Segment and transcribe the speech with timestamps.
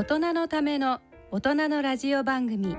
[0.00, 0.98] 大人のための
[1.30, 2.74] 大人のラジオ番組。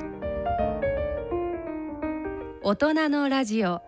[2.64, 3.80] 大人のラジオ。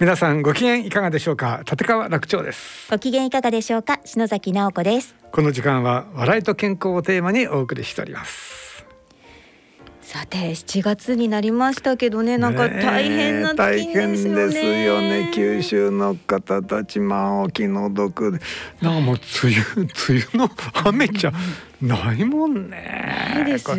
[0.00, 1.62] 皆さんご機嫌いかがでしょうか？
[1.70, 2.90] 立川楽長です。
[2.90, 4.00] ご機嫌いかがでしょうか？
[4.04, 5.14] 篠崎直子です。
[5.30, 8.65] この時間は笑いと健康をテーマにお送りしております
[10.16, 18.38] さて7月になりましたけどねなんか大変な大変ですよね九州の方たちまあお気の毒で
[18.80, 20.50] なんかもう梅雨梅雨の
[20.86, 21.32] 雨じゃ
[21.82, 23.34] ないもんね。
[23.34, 23.76] ないですよ。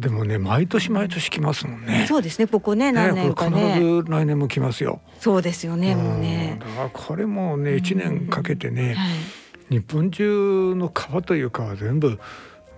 [0.00, 2.06] でもね毎年毎年来ますもんね。
[2.08, 3.74] そうですねここね何年かね。
[3.74, 5.02] 必ず来年も来ますよ。
[5.20, 6.56] そうですよねもうね。
[6.60, 9.06] だからこれもね一年かけてね、は
[9.70, 12.18] い、日本中の川という川全部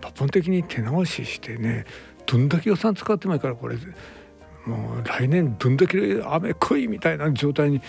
[0.01, 1.85] 抜本的に手直ししてね
[2.31, 3.77] どんだけ予算使ってないからこれ
[4.67, 7.81] もう来年どんだけ雨来いみたいな状態に、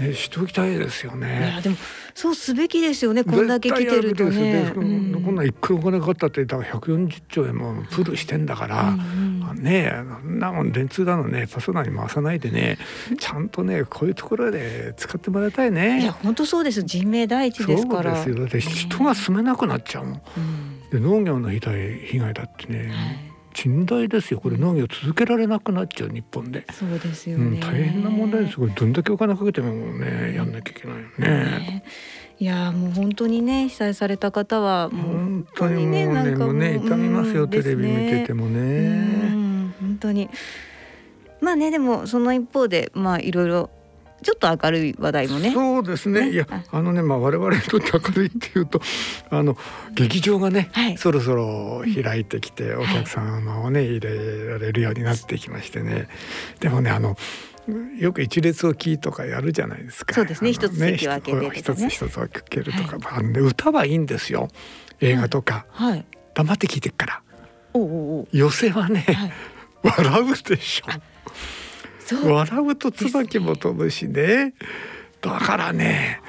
[0.00, 1.50] ね、しておきたいですよね。
[1.52, 1.76] いやでも
[2.12, 4.72] そうすべきですよねこんだけ来てるとね。
[4.74, 12.78] こんないくらお金かかったってだから140兆円もプールしてんだから、うんうん、ねえなもん電通だのねパソナに回さないでね
[13.20, 16.02] ちゃんとねこういうところで使ってもらいたいね。
[16.02, 18.16] いや本当そうです人命第一ですから。
[18.16, 20.22] そうですよだって人が住めなくなっちゃうもん。
[20.36, 22.88] うん、で農業の被害被害だってね。
[22.88, 23.27] はい
[23.58, 24.40] 甚大ですよ。
[24.40, 26.64] これ農業続けられなくなっちゃう日本で。
[26.72, 27.44] そうですよ、ね。
[27.44, 28.56] うん、大変な問題です。
[28.56, 31.28] これどんだけお金かけてもねやんなきゃいけないよね。
[31.28, 31.84] ね
[32.38, 39.72] いやもう本当にね被災された方は本当にねなんかもうね痛みますよ、テレビ見ててもね。
[39.80, 40.30] 本当に。
[41.40, 43.70] まあねでもその一方でまあいろいろ
[44.22, 45.52] ちょっと明るい話題もね。
[45.52, 46.22] そうですね。
[46.22, 48.80] ねいやあのねまあ我々にとって明るいっていうと
[49.30, 49.56] あの
[49.94, 56.08] 劇場がね、はい、そろそろ開いてきて、お客様をね、入れられるようになってきましてね。
[56.60, 57.16] でもねあの
[57.98, 60.14] よく一列をキーとかやるじゃないですか。
[60.14, 60.52] そうですね。
[60.52, 64.48] 一つ席を開けて、ね、一つ一つ開けるとか、はい、あ歌はいいんですよ。
[65.00, 66.04] 映画とか、はい、
[66.34, 67.22] 黙って聞いてから。
[67.74, 69.32] おうおう寄せはね、はい、
[70.06, 70.86] 笑うでしょ。
[72.16, 74.54] 笑うと椿も飛ぶしね。
[75.20, 76.20] だからね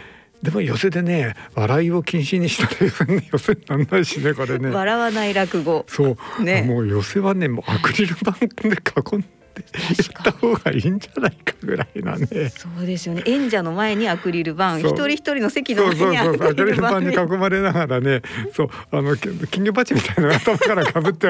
[0.41, 4.69] でも寄せでね笑いを禁止にしたら寄せになんないしねこれね。
[4.69, 5.85] 笑わない落語。
[5.87, 6.43] そう。
[6.43, 6.63] ね。
[6.63, 9.27] もう寄せはねもうアクリル板で囲んで
[9.59, 12.49] った方がいいんじゃないかぐらいなね。
[12.49, 13.23] そうですよね。
[13.25, 18.21] 演者の前にアクリル板、一人一人の席の前にアクリル板に囲まれながらね、
[18.53, 21.29] そうあの金魚鉢みたいな頭からかぶって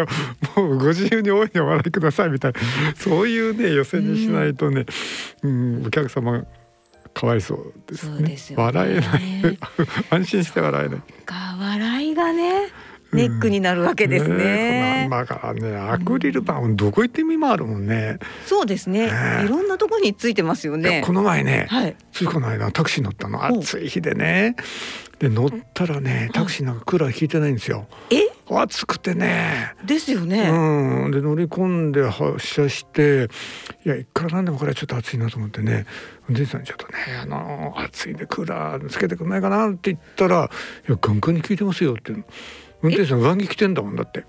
[0.55, 2.59] もうご自由に大いにお笑いくださいみたいな
[2.95, 4.85] そういうね寄せにしないとね、
[5.43, 6.45] うん、お客様
[7.13, 8.37] かわいそうですね。
[8.37, 9.59] すね笑えない
[10.09, 10.99] 安心して笑えない。
[11.25, 12.67] か笑いがね。
[13.11, 14.35] ネックになるわけですね。
[14.35, 18.19] ねまあからねアクリル板どこ行ってみもあるもんね。
[18.45, 19.09] そうですね。
[19.43, 21.01] いろんなとこについてますよね。
[21.05, 24.55] この前ね、はい、ついこの間タクシー乗ったの暑い日でね。
[25.19, 27.87] で乗ったらねタクシーなんかクーラー引いてないんですよ。
[28.09, 28.29] え？
[28.51, 29.73] 暑くてね。
[29.85, 30.49] ですよね。
[30.49, 31.11] うん。
[31.11, 33.27] で乗り込んで発車して
[33.85, 35.85] いやいくらなんでもこれはちょっと暑いなと思ってね
[36.29, 40.49] 運転手さんにちょっとねあの暑いんでクーラーつけてくんないかなって言ったら
[40.87, 42.13] いやガンガンに効いてますよって。
[42.81, 44.25] 運転手さん上着着てんだもんだって。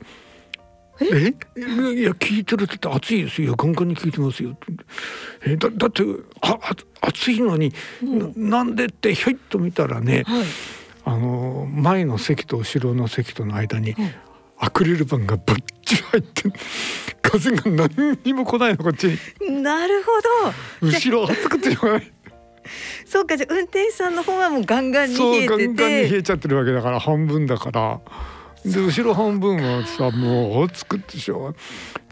[1.00, 1.34] え？
[1.56, 3.55] いや聞いてるって暑いですよ。
[3.56, 4.56] ガンガンに聞いてますよ。
[5.47, 6.03] えだだって
[6.43, 6.59] あ
[7.00, 7.72] 暑いのに、
[8.03, 10.44] うん、ななんでってひょいっと見たらね、はい、
[11.05, 14.11] あの前の席と後ろの席との間に、うん、
[14.59, 16.43] アクリル板がばっちり入って
[17.22, 19.06] 風が何にも来ないのこっち
[19.38, 19.62] に。
[19.62, 20.11] なるほ
[20.87, 20.88] ど。
[20.88, 21.77] 後ろ暑くて。
[23.06, 25.49] そうかじゃ運転手さんの方はもうガンガンに冷えてて。
[25.49, 28.00] ガンガンに冷えちゃってるわけだから半分だから。
[28.65, 31.48] で後ろ半分はさもう作ってしょ。
[31.48, 31.54] う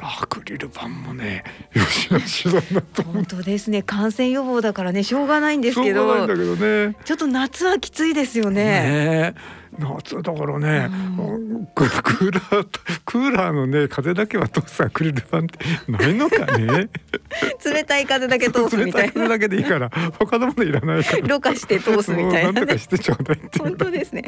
[0.06, 3.82] アクリル板もねよしよしだなと本当ですね。
[3.82, 6.26] 感染予防だからねしょうがないんですけど。
[6.26, 8.64] ね、ちょっと夏はきついですよね。
[8.64, 9.34] ね
[9.78, 10.88] 夏だからね、
[11.18, 12.68] うん、クーラー
[13.04, 15.58] クーラーのね風だけは通すアクリル板って
[15.90, 16.88] ないのかね。
[17.64, 19.12] 冷たい風だけ通すみたいな。
[19.12, 21.28] 風だけでいいから他のものいらないから。
[21.28, 24.24] ろ過して通すみたいな、ね、なんとかしてちょうだい本当ですね。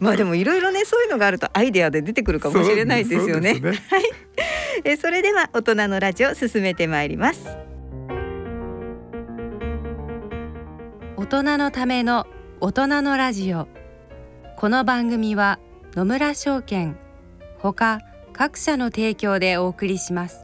[0.00, 4.02] まあでもいろいろねそういうのがあるとアイデアで出てくるかもしれないですよね、ね、はい
[4.82, 7.56] えそれでは大人のラジオ進めてまいります。
[11.16, 12.26] 大人のための
[12.60, 13.68] 大人のラジオ。
[14.56, 15.58] この番組は
[15.94, 16.96] 野村証券
[17.58, 18.00] ほか
[18.32, 20.43] 各社の提供でお送りします。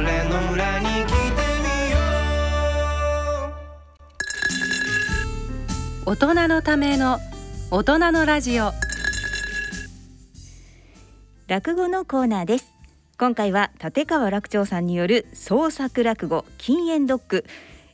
[6.11, 7.19] 大人のための
[7.71, 8.73] 大人のラジオ。
[11.47, 12.73] 落語のコーナーです。
[13.17, 17.45] 今回は立川楽長さんによる創作落語禁煙ドッグ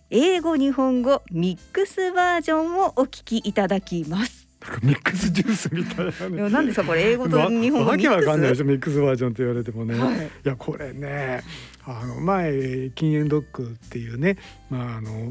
[0.09, 4.47] 英語日本語ミックスバージョンをお聞きいただきます。
[4.81, 7.11] ミックスジュースみたいな、ね、いや何ですかこれ？
[7.11, 10.25] 英語と日本語わけわかんないでしょょミックスバージョンって言われてもね、はい。
[10.25, 11.43] い、やこれね
[11.85, 14.39] あの前禁煙ドッグっていうね
[14.71, 15.29] まああの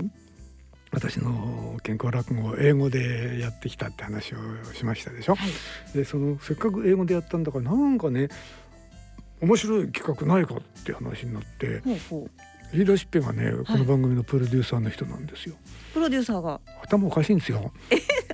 [0.96, 4.38] 私の健康落語を英語でやってきたって話を
[4.72, 5.50] しましたでしょ、はい。
[5.94, 8.28] でそのせっかく英語でやったんだからなんかね
[9.42, 12.30] 面白い企画ないかって話になってほうほう。
[12.72, 15.54] 言い出しっぺがねこの番組のプロデューサーの人なんですよ、
[15.92, 16.60] プロデューサーが。
[16.82, 17.70] 頭おかしいんですよ。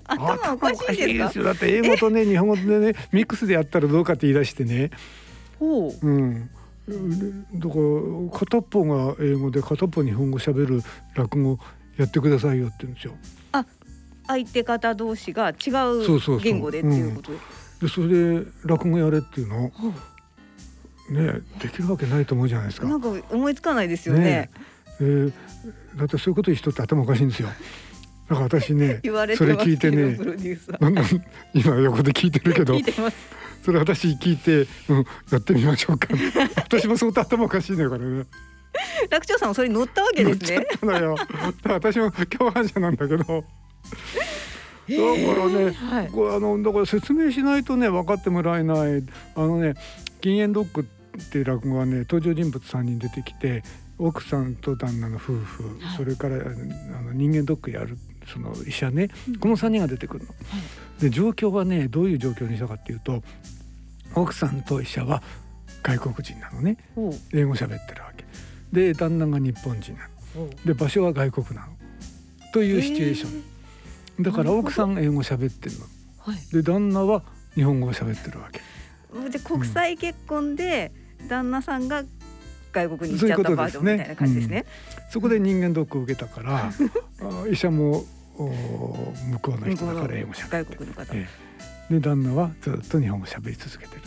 [0.06, 1.38] 頭おかしいですか？
[1.40, 1.44] よ。
[1.46, 4.90] だって英語とね日本語でねミックスでやったらどうかって言い出してね。
[5.58, 6.06] ほう。
[6.06, 6.48] うん。
[6.88, 6.96] で
[7.54, 10.82] だから片っぽが英語で片っぽ日本語喋る
[11.14, 11.58] 落語
[11.96, 13.14] やってくださいよって言うんですよ。
[14.26, 16.36] 相手方同士が違そうそうそう。
[16.36, 17.38] う言語でっていうことで
[17.82, 19.68] でそれで落語やれっていうの？
[19.70, 19.88] ほ
[21.10, 22.88] ねできるわけないと思うじゃないですか。
[22.88, 24.50] なんか思いつかないですよね。
[25.00, 25.04] え。
[25.04, 25.32] ー
[25.96, 27.48] だってそういうこと言う人って頭おかしいんですよ。
[28.28, 29.00] だから私ね
[29.36, 30.16] それ聞いてね
[30.80, 31.04] なんなん
[31.52, 32.78] 今横で聞いてるけど
[33.64, 36.08] それ私聞いて、うん、やってみましょうか。
[36.56, 38.24] 私も相当頭おかしいのよこれね
[39.10, 40.56] 楽長さんもそれに乗ったわけですね。
[40.56, 41.16] 乗っちゃったのよ。
[41.16, 43.24] だから私も共犯者なんだけど。
[43.24, 43.44] だか
[44.88, 46.08] らねはい。
[46.08, 49.02] これあのだから説明しないとね分かってもらえない。
[49.34, 49.74] あのね
[50.20, 53.62] 禁煙ドッグっていう落語はね登場人物3人出てきて
[53.98, 55.96] 奥さんと旦那の夫婦、はい。
[55.96, 56.38] それからあ
[57.02, 59.08] の人間ドックやるその医者ね、
[59.40, 60.34] この3人が出てくるの。
[61.00, 63.22] で状況はねどういう状況にしたかっていうと
[64.14, 65.22] 奥さんと医者は
[65.82, 66.76] 外国人なのね。
[67.32, 68.21] 英語喋ってるわけ
[68.72, 70.50] で旦那が日本人なの。
[70.64, 71.72] で場所は外国なの。
[72.52, 73.42] というシチュエーショ
[74.20, 75.86] ン、だから奥さん英語喋ってるの。
[76.18, 76.38] はい。
[76.52, 77.22] で旦那は
[77.54, 78.60] 日本語を喋ってるわけ。
[79.30, 80.92] で国際結婚で
[81.28, 82.04] 旦那さんが
[82.72, 84.64] 外国に行っちゃったバージョンみたいな感じですね。
[85.10, 88.04] そこで人間ドックを受けたから あ医者も
[88.36, 88.48] お
[89.30, 90.72] 向こうの人だから英語喋外って。
[90.72, 91.14] る国の方。
[91.14, 91.28] え
[91.90, 91.94] え。
[91.94, 94.02] で旦那はずっと日本語喋り続けてる、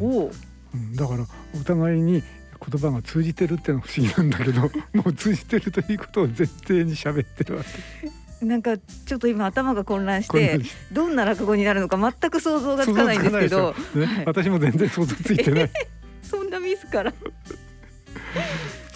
[0.00, 0.06] うん。
[0.06, 0.32] おお。
[0.74, 1.26] うん、だから
[1.58, 2.22] お互いに
[2.58, 4.62] 言葉が通じてるってのは不思議なんだけど
[4.94, 8.44] もう通じてるということを前提に喋ってるわけ。
[8.44, 10.60] なんかちょっと今頭が混乱して
[10.92, 13.74] どんな落語になるのか全く想像がつかないんですけど。
[13.94, 14.04] ね。
[14.04, 14.24] はい。
[14.26, 15.70] 私も全然想像ついてない。
[16.22, 17.14] そんなミスから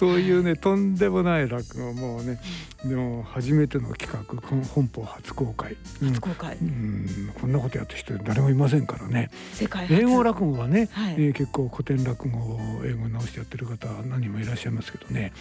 [0.01, 2.39] そういうねとんでもない落語もうね
[2.83, 4.41] でも初めての企画
[4.73, 6.07] 本邦初公開、うん。
[6.07, 6.57] 初公開。
[6.59, 7.31] うん。
[7.39, 9.29] こんなことやってる人誰もいませんからね。
[9.53, 10.01] 世界初。
[10.01, 11.13] 英語落語はね、はい。
[11.13, 15.33] えー結構古典落語を英語に直してやってる方何人もいらっしゃいますけどね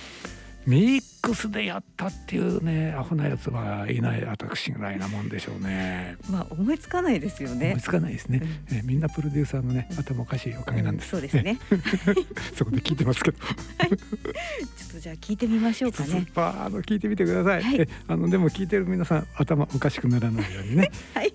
[0.67, 6.17] ミックスでやったっていうねアホなやつはいない私ぐらいなもんでしょうね。
[6.31, 7.81] まあ思いつかないですよ思ねい。
[7.81, 11.59] つかないですね、えーみんなプロデューサーのね頭おかしいおかげなんです、そうですね。
[12.55, 16.27] そこで聞いてますけど ちょっとじゃあ聞いてみましょうかね。
[16.35, 21.33] まああの聞いてみてください、はいえあのでも聞いてる皆さん頭おかしくならないようにね はい。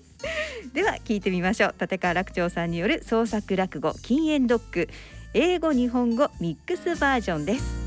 [0.72, 1.74] では聞いてみましょう。
[1.80, 4.88] 立川楽長さんによる創作落語禁煙ドッグ
[5.34, 7.85] 英語日本語ミックスバージョンです。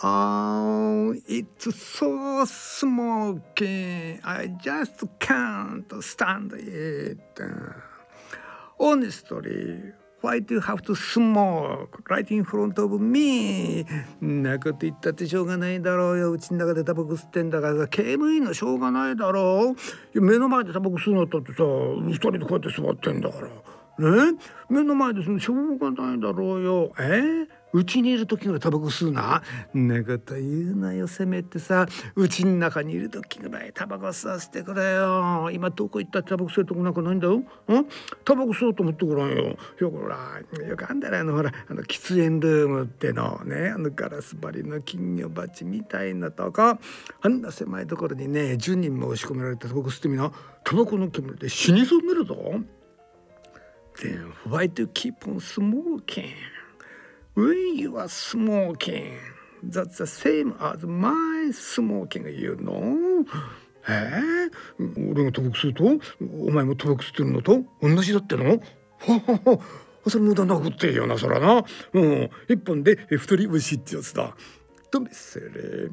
[0.00, 4.20] Oh, it's so smoky.
[4.22, 7.18] I just can't stand it.
[8.78, 13.84] Honestly, why do you have to smoke right in front of me?
[14.20, 16.30] なこと言ったってしょうがないだろうよ。
[16.30, 19.74] うちの中でタバコ吸ってんだからさ、警務員のしょうがないだろ
[20.14, 20.20] う。
[20.20, 23.48] 目の前でタバコ吸うのったってさ、二人でこうやって座ってんだから。
[23.98, 24.38] ね？
[24.70, 26.92] 目の前ですねしょうがないだろうよ。
[27.00, 27.48] え？
[27.72, 29.42] うちにいる時ぐらいタバコ吸うな。
[29.74, 35.50] ねこと言うなよせめてさうちの中にいる時ぐらいタバコ吸わせてくれよ。
[35.52, 37.36] 今どこ行ったってタバコ吸うとこなんかないんだよ。
[37.36, 37.44] ん？
[38.24, 39.56] タバコ吸おうと思ってごらんよ。
[39.78, 50.32] よほらよくあんだらあのほらあの喫煙ルームってのねあのガラス張りの金魚鉢みたいなとこあんな狭いところにね10人も押し込められてタバコ吸ってみな
[50.64, 52.34] タバコの煙で死にそうになるぞ。
[54.00, 56.32] Then why do you keep on smoking?
[57.38, 59.16] When you are smoking
[59.62, 63.24] that's the same as my smoking you know
[63.88, 65.84] えー、俺がタバコ吸うと
[66.20, 68.60] お前もタバコ吸ってるのと同じだっての
[68.98, 69.62] ほほほ
[70.10, 74.34] それ無駄なくっていいよなそらなうん一本で太り虫ってやつだ
[74.90, 75.92] Don't be silly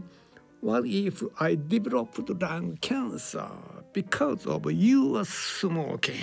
[0.64, 3.48] What if I developed lung cancer
[3.94, 6.16] because of your smoking?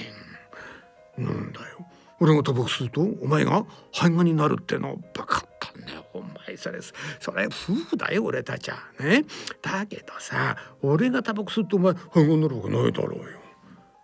[1.17, 1.87] なんだよ
[2.23, 6.07] 俺がタバコ吸うとお前が肺がんになるってのバカったね。
[6.15, 8.77] お前それそれ夫婦だよ俺たちは。
[9.01, 9.25] ね。
[9.61, 13.27] だけどさ俺がタバコ吸うとお前肺がんになるわけないだろうよ。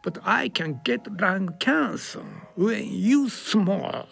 [0.04, 2.20] But I can get lung cancer
[2.58, 4.06] when you smoke.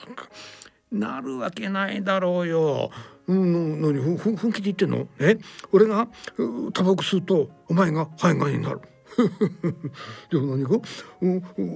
[0.93, 2.91] なるわけないだろうよ。
[3.27, 4.17] うん、何？
[4.19, 5.09] 本気で言ってんの？
[5.19, 5.37] え？
[5.73, 6.07] 俺が
[6.73, 8.81] タバコ吸うとお前が肺がんになる。
[10.31, 10.79] でも何か？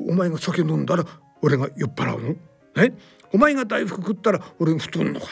[0.09, 1.05] お前が酒飲んだら
[1.43, 2.37] 俺が酔っ払うの
[2.77, 2.93] え
[3.33, 5.31] お前が大福食ったら俺が太んのかよ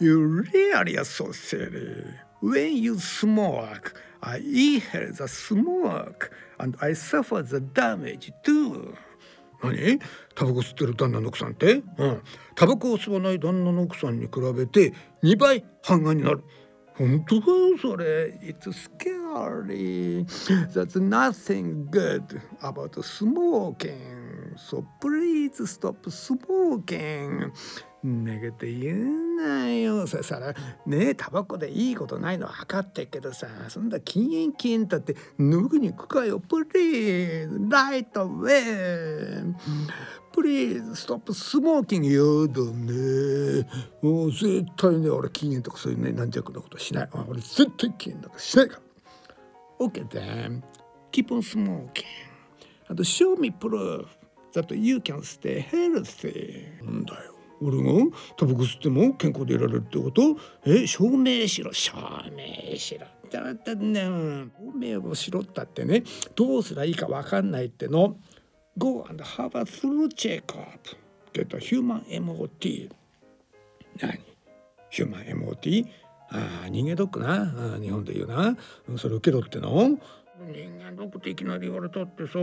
[0.00, 2.04] You really are so silly
[2.42, 8.94] When you smoke I inhale the smoke and I suffer the damage too
[9.62, 9.98] 何
[10.34, 12.22] タバコ吸ってる旦那の奥さんってうん
[12.54, 14.92] タバコを吸わない旦那の奥さんに比べて
[15.22, 16.44] 2倍半眼になる
[16.96, 20.24] 本当だよそれ It's scary
[20.72, 24.23] There's nothing good about smoking
[24.56, 27.52] So please stop smoking.
[28.02, 30.06] めげて言うなよ。
[30.06, 30.52] ささら
[30.84, 33.46] ねえタバコでいいことないの分かってっけどさ。
[33.68, 36.38] そんな禁煙禁煙だってすぐに行くかよ。
[36.38, 43.66] Please right away please stop smoking やだね
[44.02, 47.08] もう絶対ね俺禁煙とかそういうね軟弱なことしない。
[47.28, 48.80] 俺絶対禁煙なんかしないか
[49.80, 49.86] ら。
[49.86, 50.62] OK then.
[51.10, 52.04] Keep on smoking.
[52.88, 54.06] and show me proof.
[54.54, 57.34] That you can stay healthy なんだよ。
[57.60, 58.16] 俺が？
[58.36, 60.36] タバコ吸っても健康でいられるってこと？
[60.66, 61.72] え証明しろ。
[61.72, 61.92] 証
[62.32, 66.02] 明しろだってね証明をしろったってね。
[66.34, 68.16] どうすりゃいいか分かんないっての。
[68.76, 70.96] Go and have a through checkup.
[71.32, 72.90] Get a human MOT
[74.00, 74.18] 何
[74.90, 75.86] ヒューマン MOT?
[76.30, 77.78] ああ人間ドックな。
[77.80, 78.56] 日本で言うな。
[78.98, 79.98] それ受けろっての。
[80.40, 82.38] 人間ドックっていきなり言われたってさ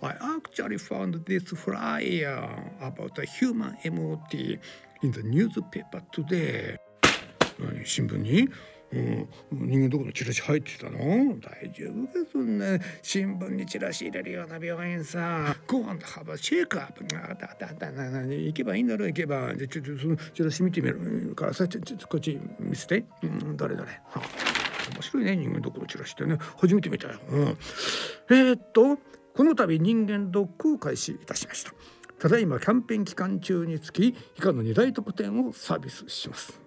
[0.00, 2.48] I actually found this flyer
[2.80, 4.58] about a human MOT
[5.02, 6.78] in the newspaper today.
[7.58, 8.48] 何新聞に？
[8.92, 10.98] うん、人間どこのチラシ入ってたの？
[11.40, 23.88] 大丈夫かそんな新聞にチラシ入れるような病院さご飯と幅チェックアップあだだだだ行けばいいんだろう行けばじゃちょっとそのチラシ見てみるからさちょちょこっち見せて、うん、誰誰
[24.94, 26.38] 面白いね人間ドックのチラシってね。
[26.58, 27.58] 初めて見たよ、うん、
[28.30, 28.98] えー、っと
[29.34, 31.72] この度人間ドックを開始いたしました。
[32.18, 36.60] ただいまキャンペーン期間中につき以下の2大特典をサービスします。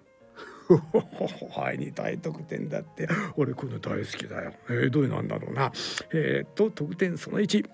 [0.68, 3.08] はい2大特典だって。
[3.36, 5.72] 俺こういうの大好きだよ、えー、どういうのなんだろうな。
[6.12, 7.64] えー、っと特典その1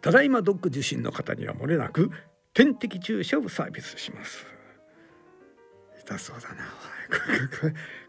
[0.00, 2.10] ただいまドック受診の方にはもれなく
[2.54, 4.46] 点滴注射をサービスします。
[6.00, 6.64] 痛そうだな。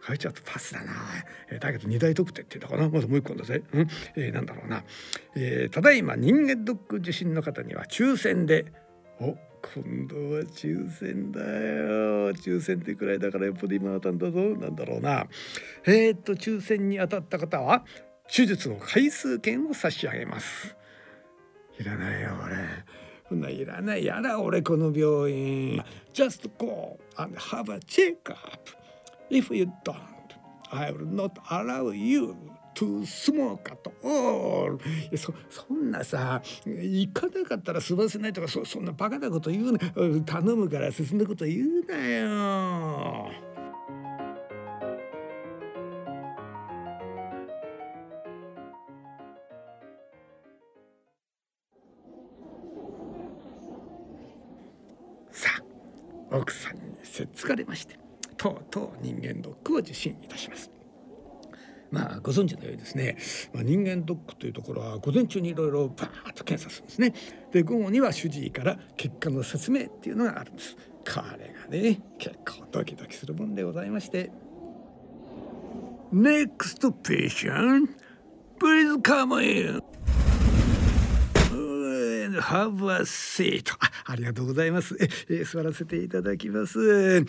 [0.06, 0.94] 書いちゃうとパスだな、
[1.50, 2.90] えー、だけど二大特典って言うんだかな。
[2.90, 3.88] まずもう一個だぜ、うん。
[4.16, 4.84] えー、なんだろうな、
[5.36, 8.66] えー、ただいま人間ドック受診の方には抽選で。
[9.20, 9.38] お
[9.76, 12.34] 今度は抽選だよ。
[12.34, 14.40] 抽選ってくらいだからよっぽど今当たんだぞ。
[14.40, 15.28] なんだろうな。
[15.86, 17.86] えー、っと抽選に当たった方は
[18.28, 20.76] 手術の回数券を差し上げます。
[21.80, 22.56] いらないよ俺。
[23.30, 24.04] そんないらない。
[24.04, 25.84] やだ俺この病院。
[26.12, 28.81] Just go and have a checkup
[29.32, 29.96] If you don't
[30.72, 32.36] I will not allow you
[32.76, 34.78] to smoke at all
[35.18, 39.80] そそんなさ行かなかったら済ませないとかそそんなバカなこと言うな
[40.24, 43.51] 頼むから進んだこと言うなよ。
[60.10, 60.72] ドックを受診いたします。
[61.92, 63.18] まあご存知のようにですね、
[63.54, 67.14] まあ、人間ドックというところは午前中にいろいろバーッと検査するんですね。
[67.52, 70.76] で午後には主治医から結果の説明っていうのがあるんです。
[70.76, 70.82] こ
[71.38, 74.32] れがね結構ドキドキするもんでございまして。
[76.14, 77.90] NEXT patient
[78.60, 79.82] please come in.
[82.40, 83.72] Have a seat.
[83.80, 84.98] あありがとうございます。
[85.30, 87.26] え座らせていただきます。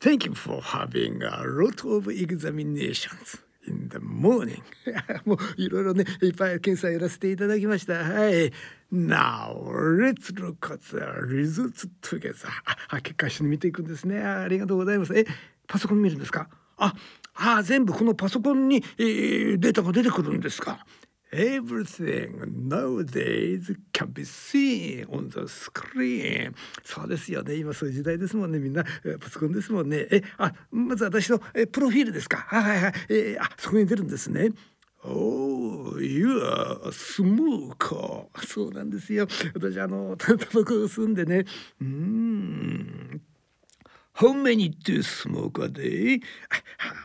[0.00, 4.62] Thank you for having a lot of examinations in the morning.
[5.26, 7.94] もういろいろねいっぱい検査やらせていただきました。
[8.02, 8.50] はい。
[8.90, 9.54] Now
[9.98, 12.48] let's look at the results together.
[12.88, 14.20] あ結果一緒に見ていくんですね。
[14.22, 15.12] ありがとうございます。
[15.14, 15.26] え
[15.68, 16.48] パソコン見るんですか？
[16.78, 16.94] あ
[17.34, 20.86] あ全部このパソコンに、えー、データが出てくるんですか？
[21.32, 26.52] Everything nowadays can be seen on the screen
[26.84, 28.84] そうですよね今そういう時代ですもんねみんな
[29.20, 32.38] パソコンですもんねえあまず私のえプロフィールですか？
[32.38, 34.50] はいはいはい、えー、あそこに出るんですね
[35.02, 38.26] Oh, you are a smoker.
[38.46, 39.26] そうなんですよ。
[39.54, 41.46] 私あの タバコを吸うんでね。
[41.80, 43.22] うん。
[44.14, 46.20] How many do you smoke a day?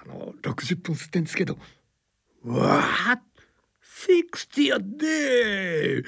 [0.03, 1.57] あの60本吸ってんですけど。
[2.43, 3.21] What?
[3.95, 6.03] 60 a day!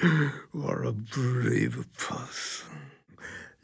[0.52, 2.68] What a brave person!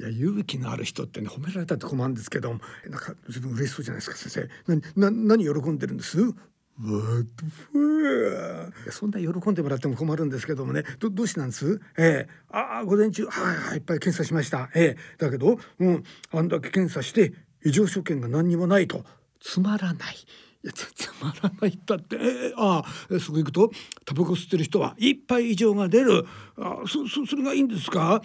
[0.00, 2.58] いや勇気のある人ってね褒められたって困るんですけどなん
[3.00, 5.06] か自分嬉しそうじゃないですか先生。
[5.06, 6.18] なな何喜んでるんです？
[8.90, 10.82] そんな喜んでもらっても困るんですけどもね。
[10.98, 11.80] どどうしてなんです？
[11.96, 12.52] ええ。
[12.52, 13.26] ー、ああ午前中。
[13.26, 14.70] はいはいいっぱい検査しました。
[14.74, 15.16] ええ。
[15.18, 16.02] ー、だけどうん。
[16.32, 17.32] あんだけ検査して
[17.64, 19.04] 異常所見が何にもないと
[19.38, 20.16] つまらない。
[20.64, 23.70] いやつまらないったって、えー、ああそこ行くと
[24.06, 26.26] タバコ吸ってる人はいっぱい異常が出る。
[26.56, 28.22] あそそそれがいいんですか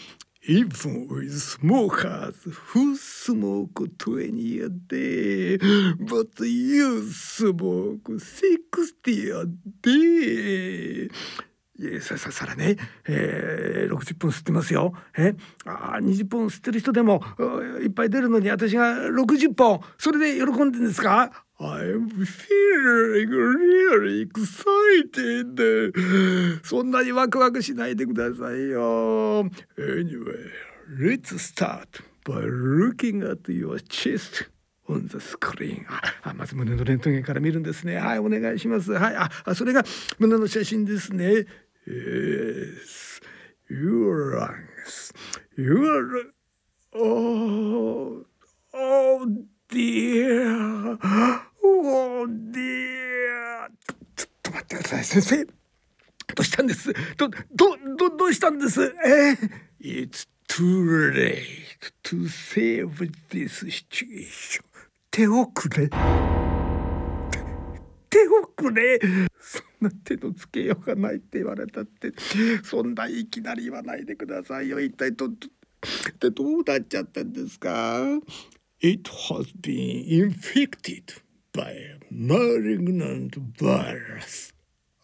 [0.47, 2.33] ？Even with smokers
[2.73, 5.57] who smoke 20 a day,
[5.99, 9.45] but you smoke 60 a
[9.81, 11.11] day.
[11.77, 12.75] いやさささらね、
[13.07, 14.93] えー、60分吸ってますよ。
[15.17, 15.33] え
[15.65, 17.21] あ20本吸ってる人でも
[17.81, 19.81] いっぱい出るのに私が60本。
[19.97, 21.45] それで喜んでんですか？
[21.61, 25.59] I'm feeling really excited.
[26.63, 29.43] そんなにワクワクしないでくださいよ。
[29.77, 30.51] Anyway,
[30.97, 34.49] let's start by looking at your chest
[34.87, 35.85] on the screen.
[36.23, 37.97] あ、まず胸のレントゲンから見るんですね。
[37.97, 38.93] はい、お願いします。
[38.93, 39.83] はい、あ、それが
[40.17, 41.45] 胸の写真ですね。
[41.85, 43.21] Yes,
[43.69, 45.13] your lungs,
[45.57, 46.31] your
[46.93, 48.25] oh,
[48.73, 49.25] oh
[49.69, 50.97] dear.
[51.63, 53.69] Oh dear
[54.15, 55.45] ちょっと待ってください先生。
[55.45, 55.53] ど
[56.41, 56.93] うしたんです？
[57.17, 58.81] どどどどうしたんです？
[58.83, 59.37] え？
[59.81, 61.41] ー、It's too late
[62.03, 64.63] to save this situation.
[65.11, 65.89] 手遅れ。
[68.09, 68.99] 手遅れ？
[69.39, 72.13] そんな手のつけようがないって言われたって。
[72.63, 74.79] そんないきなり言わないでくださいよ。
[74.79, 78.01] 一体どどどうなっちゃったんですか
[78.81, 81.21] ？It has been infected
[81.53, 84.53] by malignant virus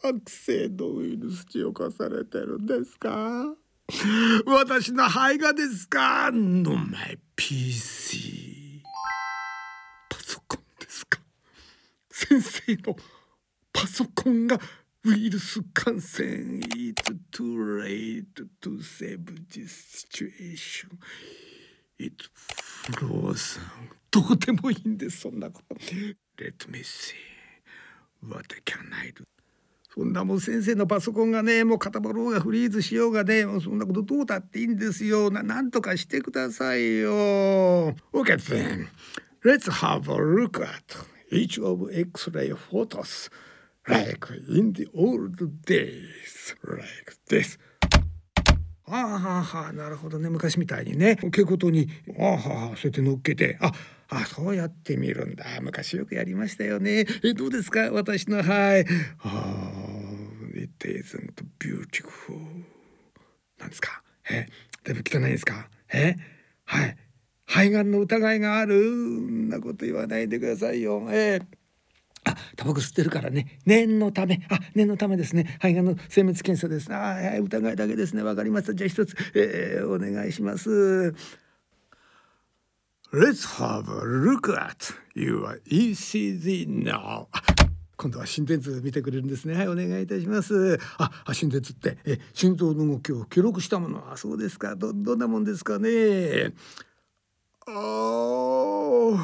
[0.03, 3.55] 悪性のウイルス治療されてるんですか
[4.45, 8.81] 私の肺がですか No my PC
[10.09, 11.19] パソコンですか
[12.11, 12.95] 先生の
[13.73, 14.59] パソコンが
[15.03, 16.95] ウイルス感染 It's
[17.31, 18.25] too late
[18.61, 19.69] to save this
[20.07, 20.89] situation
[21.99, 22.29] It's
[22.91, 23.61] frozen
[24.11, 25.75] どうでもいいんですそんなこと
[26.37, 27.13] Let me see
[28.21, 29.23] what can I do.
[29.93, 35.31] そんなもう先生のパソコンがねもう固まろうがフリーズしようがねもうそんなことどうだっていいんですよ。
[35.31, 37.95] ななんとかしてくださいよ。
[38.11, 38.87] OK then
[39.45, 40.73] let's have a look at
[41.31, 43.31] each of X-ray photos
[43.87, 47.57] like in the old days like this.
[48.83, 50.29] はあはあはあなるほどね。
[50.29, 51.17] 昔みたいにね。
[51.31, 51.87] 稽古とに
[52.19, 53.57] ああはあそうやって乗っけて。
[53.61, 53.71] あ
[54.09, 57.91] あそうやって見るんだ昔よくやりましたよねえどうですか？
[57.91, 58.85] 私のはい
[59.19, 59.71] あ
[60.55, 62.63] It isn't beautiful
[63.59, 64.01] なんですか？
[64.29, 64.47] え
[64.83, 65.69] だいぶ汚いですか？
[65.93, 66.15] え
[66.65, 66.97] はい
[67.45, 71.45] 肺がんの疑いがあるんなこと言わないでくださいよえー
[72.27, 73.59] あ、タバコ吸ってるからね。
[73.67, 74.41] 念のため。
[74.49, 75.43] あ、念のためですね。
[75.59, 76.91] 肺がんの精密検査です。
[76.91, 78.23] あ、はい、疑いだけですね。
[78.23, 78.73] わかりました。
[78.73, 81.13] じゃあ一つ、えー、お願いします。
[83.15, 87.27] Let's have a look at your ECG now.
[87.95, 89.55] 今度は心電図見てくれるんですね。
[89.55, 90.77] はい、お願いいたします。
[90.97, 94.11] あ、心電図ってえ心臓の動きを記録したもの。
[94.11, 94.75] あ、そうですか。
[94.75, 96.53] どどんなもんですかね。
[97.65, 99.17] Oh,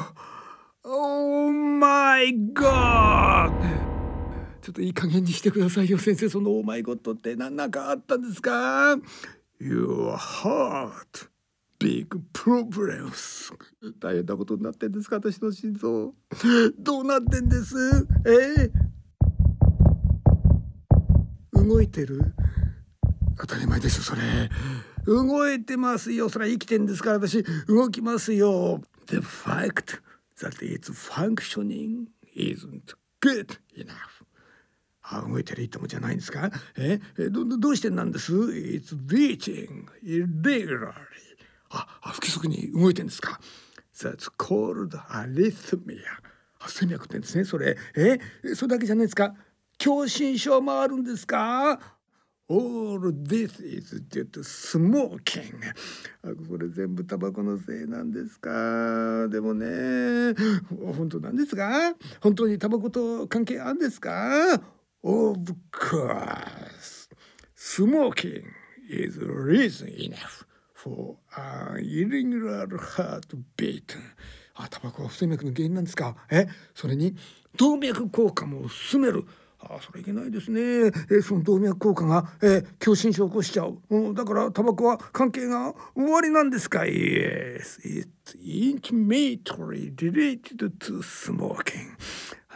[0.84, 3.52] oh my God!
[4.62, 8.94] ちょっといい加減にしてくださいよ先生そのオーマイゴッドって何なんかあったんですか
[9.60, 11.31] ？Your heart
[11.82, 13.52] big problems
[14.00, 16.14] 大変なことになってんですか私の心臓。
[16.78, 17.76] どうなってんです？
[18.26, 18.70] え？
[21.54, 22.34] ー、動いてる？
[23.38, 24.22] 当たり前でしょそれ。
[25.06, 26.28] 動いてますよ。
[26.28, 27.42] それは生きてんですから私。
[27.66, 28.80] 動きますよ。
[29.06, 30.00] The fact
[30.40, 33.94] that it's functioning isn't good enough.
[35.02, 36.52] あ動いてるいいともじゃないんですか？
[36.76, 37.00] え？
[37.30, 40.92] どどうしてなんです ?It's beating irregularly.
[41.72, 43.40] あ不規則に動いてるんですか
[43.94, 45.98] ？That's called arrhythmia
[46.60, 47.76] あ不整脈ってんですねそれ。
[47.96, 48.18] え
[48.54, 49.34] それだけじゃないですか？
[49.80, 51.78] 狭心症もあるんですか
[52.48, 55.54] ？All this is due to smoking
[56.48, 59.28] これ全部タバコのせいなんですか？
[59.28, 60.34] でもね
[60.94, 64.60] 本当なんですか本当にタバコと関係あるんですか
[65.02, 65.38] ？Of
[65.72, 67.08] course
[67.56, 68.44] smoking
[68.90, 70.44] is reason enough
[70.82, 73.82] for an irregular heartbeat
[74.54, 76.16] あタバコは不整脈の原因なんですか？
[76.30, 76.46] え？
[76.74, 77.16] それに
[77.56, 79.24] 動脈硬化も進める
[79.60, 80.90] あそれいけないですね。
[81.10, 83.78] えその動脈硬化が、え狭心症を起こしちゃう。
[83.90, 88.04] うん、だからタバコは関係が終わりなんですか ?Yes, it's
[88.44, 91.96] intimately related to smoking.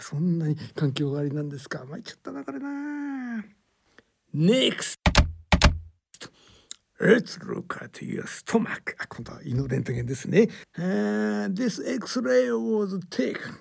[0.01, 1.85] そんなに関係終わりなんですか？
[1.89, 3.45] 参っちゃったなこれな。
[4.35, 5.16] Next!
[6.99, 8.95] Let's look at your stomach.
[8.99, 10.49] あ今度は胃のレントゲンですね。
[10.79, 13.59] Uh, this X-ray was taken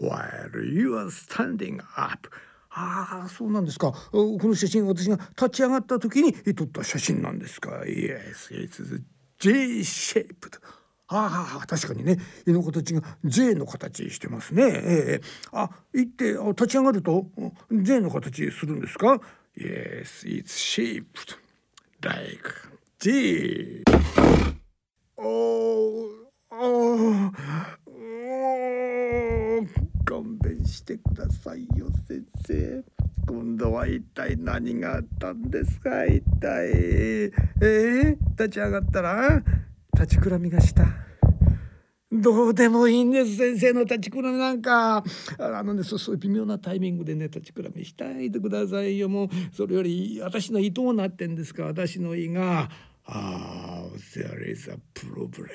[0.00, 2.30] while you are standing up.
[2.70, 9.02] ああそうなんですかこの写真私が立ち上がった時に撮った写真なんですか Yes, it's
[9.38, 10.60] J-shaped
[11.08, 17.26] ああ確かにね胃の形が J の形してますねええあ行って立ち上がると
[17.72, 19.20] J の形するんですか
[19.56, 21.36] Yes, it's shaped
[22.02, 22.67] like
[23.00, 23.84] J
[25.16, 26.08] おお
[30.04, 32.84] 勘弁してくださいよ先生。
[33.28, 36.70] 今度は一体何があったんですか一体。
[36.72, 39.44] えー、立ち上がったら
[39.94, 40.84] 立ちくらみがした。
[42.10, 45.04] どうでもいいんです先生の立ちくらみなんか。
[45.38, 49.08] あのねそういう微妙なタイミングでね立ちくらみしたいでくださいよ。
[49.08, 52.70] もうそれより私の胃どうなってんですか私の胃が
[53.10, 55.48] 「ああ there is a problem」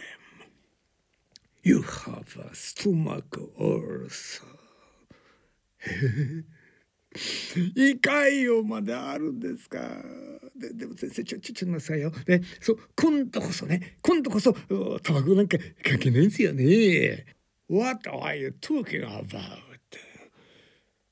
[1.63, 4.43] You have a stomach ulcer.
[7.75, 9.79] 胃潰瘍まであるんですか。
[10.55, 12.11] ででも先生ちょちょちょなさいよ。
[12.27, 14.53] ね、そう今度こそね今度こそ
[15.03, 17.25] タバコなんか関係ないんですよね。
[17.69, 19.29] What are you talking about?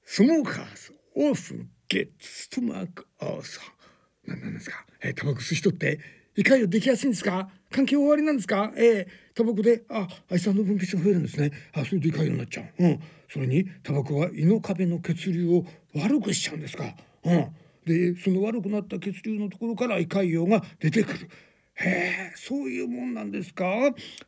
[0.06, 3.62] Smokers often get stomach ulcer.
[4.26, 4.86] 何なんですか。
[5.02, 6.00] えタバコ吸う人って
[6.38, 7.50] 胃潰瘍できやすいんですか？
[7.72, 8.72] 関係終わりなんですか？
[8.76, 11.52] えータバコであアイ酸の分泌が増えるんですね。
[11.74, 15.66] あそれで胃潰瘍になっちゃう、うん、それにタバコは胃の壁の血流を
[15.96, 16.84] 悪くしちゃうんですか、
[17.24, 17.48] うん、
[17.86, 21.30] でその悪くなった血流のところから胃潰瘍が出てくる。
[21.76, 23.64] へえそういうもんなんですか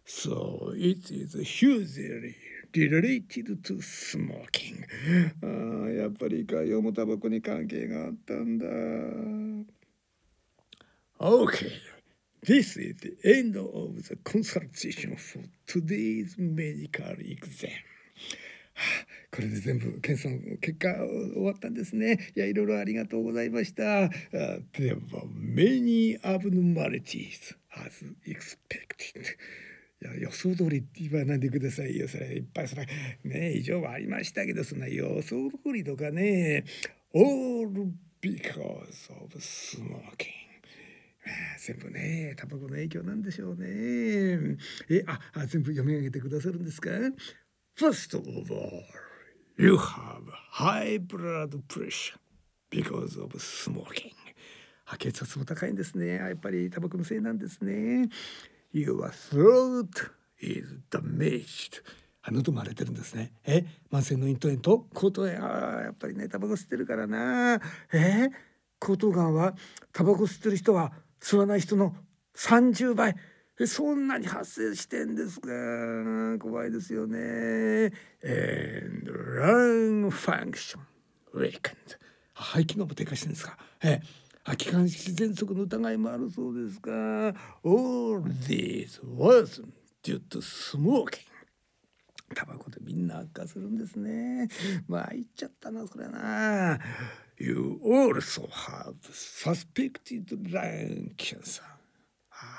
[0.07, 2.33] ？So it is hugely
[2.71, 4.85] related to smoking
[5.43, 8.65] あやっぱり胃潰瘍もタバコに関係があったんだ。
[11.23, 11.71] OK
[12.41, 17.71] This is the end of the consultation for today's medical exam.
[19.31, 20.89] これで全部検査の結果
[21.33, 22.33] 終わったんですね。
[22.35, 23.83] いやいろいろありがとうございました。
[23.83, 24.09] Uh,
[24.73, 29.23] there were many abnormalities as expected.
[30.01, 32.09] いや予想通りって言わないでくださいよ。
[32.09, 32.85] それいっぱいそれ
[33.23, 36.65] ね異常はありましたけどそんな予想通りとかね。
[37.13, 37.69] All
[38.19, 40.42] because of smoking.
[41.59, 44.57] 全部ねタバコの影響なんでしょうね。
[44.89, 46.89] えああ全部読み上げてくださるんですか
[47.77, 48.83] ？First of all,
[49.57, 52.17] you have high blood pressure
[52.69, 54.11] because of smoking.
[54.99, 56.15] 血圧も高いんですね。
[56.15, 58.09] やっぱりタバコのせいなんですね。
[58.73, 61.83] Your throat is damaged.
[62.31, 63.33] 喉も荒れてるんですね。
[63.45, 67.59] え慢性の咽頭炎と喉頭炎あやっぱりねタバコ吸ってるからな。
[67.93, 68.29] え
[68.81, 69.55] 喉頭がんは
[69.91, 70.91] タバコ吸ってる人は
[71.23, 71.95] 吸わない人の
[72.35, 73.15] 30倍
[73.65, 75.47] そんなに発生してんですか？
[76.39, 77.93] 怖いですよね。
[78.23, 79.09] And
[79.39, 80.79] lung function
[81.33, 81.97] weakened
[82.33, 83.57] 肺機能も低下してんですか？
[83.83, 84.01] え
[84.45, 87.33] え気管支喘息の疑いもあるそうですが
[87.63, 89.63] All these was
[90.03, 91.19] due to smoking
[92.35, 94.49] タバコでみんな悪化するんですね。
[94.87, 96.79] まあ言っちゃったなそれな。
[97.37, 101.61] You also have suspected lung cancer.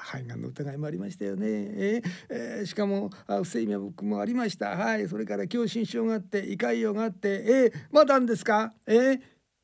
[0.06, 1.46] 肺がんの疑いもありましたよね。
[1.46, 4.70] ええー、しかもあ不整脈もありました。
[4.70, 8.72] はい、それから狭心症があって胃潰瘍があって、えー、まだんですか？
[8.86, 9.20] えー、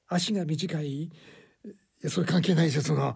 [0.09, 1.03] 足が短い？
[1.05, 1.13] い
[2.03, 3.15] やそれ関係ないでしょその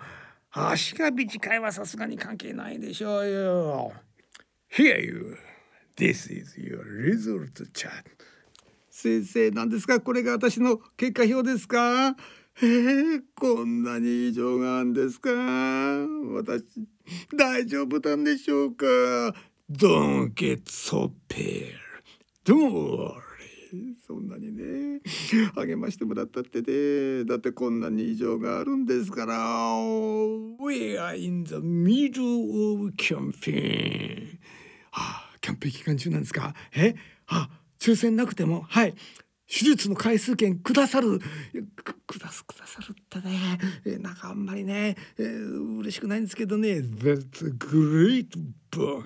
[0.51, 3.93] 足が短いはさすがに関係ないでしょうよ。
[4.71, 5.37] Here you,
[5.97, 8.05] this is your result chart.
[9.05, 12.17] 先生何ですかこれが私の結果表ですか？
[12.63, 15.31] えー、こんなに異常があるんですか？
[15.31, 16.65] 私
[17.37, 18.87] 大丈夫なんでしょうか
[19.71, 21.67] ？Don't get so pale
[22.47, 23.13] Don't worry
[24.07, 25.03] そんなにね。
[25.55, 27.25] 励ましてもらったってね。
[27.27, 29.35] だってこんなに異常があるんですから。
[29.37, 34.39] We are in the middle of campaign
[34.93, 36.55] はあキャンペーン期間中なんですか？
[36.75, 36.95] え？
[37.27, 37.51] あ
[37.85, 38.95] 抽選なくてもはい。
[39.47, 41.19] 手術の回数券くださる。
[42.07, 46.79] くだすくださるってね、えなんかあんまりね、えー、嬉しくないんですけどね。
[46.79, 48.29] That's great
[48.71, 49.03] boy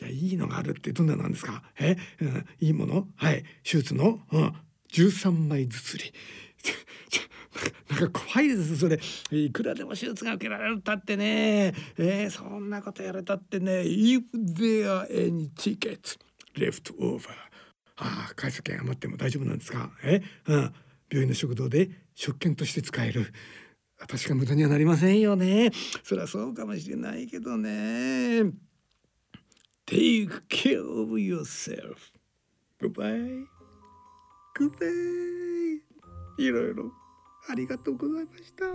[0.00, 1.62] いやいいのがあるってどんななんですか？
[1.78, 3.08] え、うん、いいもの？
[3.16, 3.44] はい。
[3.62, 4.54] 手術の、うん、
[4.90, 6.04] 13枚ずつり。
[7.90, 8.98] なんか怖いですそれ。
[9.32, 13.82] いくらでも手術が受けられるたってね、えー、そんなことやれたってね。
[13.82, 16.18] If there are any tickets
[16.56, 17.20] left over
[18.00, 19.90] ああ回数券余っても大丈夫なんですか？
[20.04, 20.74] え、うん、
[21.10, 23.32] 病院の食堂で食券として使える。
[24.06, 25.72] 確か無駄にはなりませんよね。
[26.04, 28.52] そりゃそうかもしれないけどね。
[29.86, 31.96] Take care of yourself.
[32.80, 33.44] Goodbye.
[34.56, 35.80] Goodbye.
[36.38, 36.92] いろいろ
[37.48, 38.66] ありがとうございました。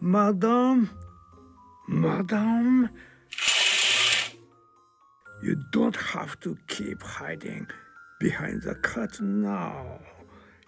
[0.00, 0.88] Madam,
[1.88, 2.88] Madam,
[5.42, 7.66] you don't have to keep hiding
[8.20, 9.98] behind the curtain now.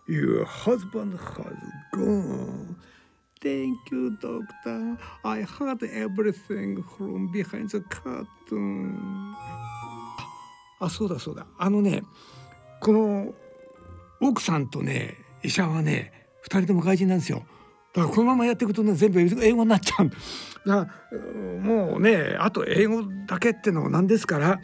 [0.09, 1.55] Your husband has
[1.95, 2.77] gone.
[3.41, 4.99] Thank you, doctor.
[5.25, 9.37] I heard everything from behind the curtain.
[10.81, 11.47] あ、そうだそうだ。
[11.57, 12.03] あのね、
[12.81, 13.33] この
[14.21, 15.15] 奥さんとね、
[15.45, 16.13] 医者はね、
[16.43, 17.45] 二人とも外人なんですよ。
[17.95, 20.11] だからこのままやっていくとね全部英語になっちゃう
[20.67, 20.89] だ。
[21.61, 24.59] もうねあと英語だけってのなんですから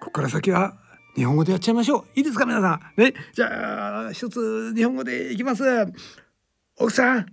[0.00, 0.76] ここから先は
[1.16, 2.04] 日本語でやっちゃいましょう。
[2.14, 3.00] いいですか皆さん。
[3.00, 3.12] ね。
[3.32, 5.64] じゃあ一つ日本語でいきます。
[6.78, 7.26] 奥さん。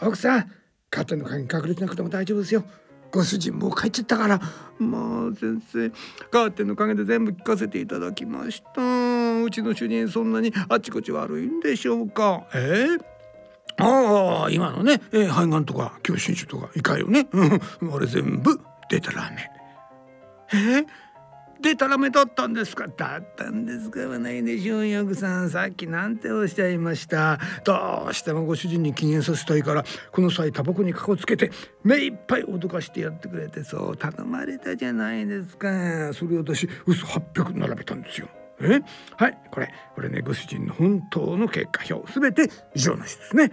[0.00, 0.50] 奥さん。
[0.88, 2.64] カーの陰に隠れてなくても大丈夫ですよ。
[3.10, 4.40] ご主人もう帰っちゃったから。
[4.78, 5.90] まあ先生。
[6.30, 9.42] カーテンの陰で全部聞かせていただきました。
[9.42, 12.46] うちの主人そんなにあちこち悪いんでしょうか。
[12.54, 13.13] えー
[13.78, 17.28] ああ今のね、えー、肺がんとか狭心症とか胃潰瘍ね、
[17.80, 19.50] うん、俺全部デタラメ。
[20.52, 20.86] えー、
[21.60, 22.86] デタラメだったんですか？
[22.86, 25.50] だったんですかはないでしょうよくさん。
[25.50, 27.40] さっきなんておっしゃいました。
[27.64, 31.50] どうしてもご主人に禁煙させたいからこの際タバコにかこつけて
[31.82, 36.12] 目いっぱい脅かしてやってくれてそう頼まれたじゃないですか。
[36.12, 38.28] それ私嘘800並べたんですよ。
[38.60, 38.82] え？
[39.16, 42.12] はいこれこれねご主人の本当の結果表。
[42.12, 43.50] すべて以上なしですね。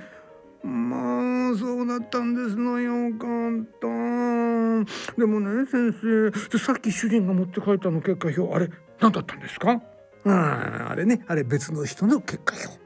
[0.63, 3.87] まあそうだったんですのよかった
[5.19, 9.81] でもね先生さっき主人が持って帰ったの結果表あれ何だったんですか？
[10.25, 12.80] ああれねあれ別の人の結果表。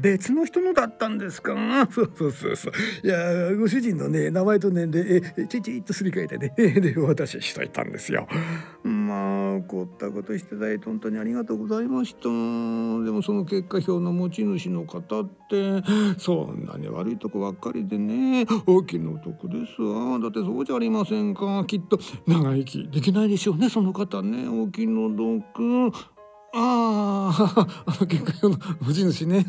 [0.00, 1.54] 別の人のだったんですか？
[1.90, 2.72] そうそうそうそう。
[3.06, 8.26] いやご主人のね名前と年齢えちちっとすり替えてね でお渡ししといたんですよ。
[8.84, 12.24] まあこったことしていただいて本当にありがとうございました。
[12.24, 15.82] でもその結果表の持ち主の方って
[16.18, 20.18] そんなに悪いとこばっかりでね大きなお得ですわ。
[20.18, 21.64] だってそうじゃありませんか。
[21.66, 24.48] きっと長生きできないでしょうねその方ね。
[24.48, 25.90] 大きの毒
[26.52, 29.44] ああ結果の持ち主ね。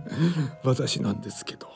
[0.64, 1.66] 私なんですけど。